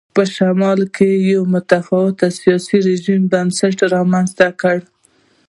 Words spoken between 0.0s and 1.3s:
په شمال کې